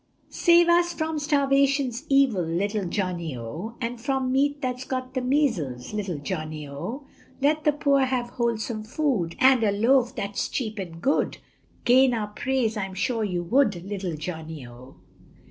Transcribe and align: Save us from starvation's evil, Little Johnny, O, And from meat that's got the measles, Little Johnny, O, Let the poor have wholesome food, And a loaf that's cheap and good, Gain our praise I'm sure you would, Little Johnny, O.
Save 0.31 0.67
us 0.67 0.93
from 0.93 1.19
starvation's 1.19 2.05
evil, 2.09 2.41
Little 2.43 2.85
Johnny, 2.85 3.37
O, 3.37 3.75
And 3.79 4.01
from 4.01 4.31
meat 4.31 4.59
that's 4.59 4.83
got 4.83 5.13
the 5.13 5.21
measles, 5.21 5.93
Little 5.93 6.17
Johnny, 6.17 6.67
O, 6.67 7.03
Let 7.39 7.65
the 7.65 7.71
poor 7.71 7.99
have 8.05 8.31
wholesome 8.31 8.81
food, 8.81 9.35
And 9.37 9.63
a 9.63 9.71
loaf 9.71 10.15
that's 10.15 10.49
cheap 10.49 10.79
and 10.79 11.03
good, 11.03 11.37
Gain 11.85 12.15
our 12.15 12.29
praise 12.29 12.75
I'm 12.77 12.95
sure 12.95 13.23
you 13.23 13.43
would, 13.43 13.83
Little 13.85 14.15
Johnny, 14.15 14.65
O. 14.65 14.95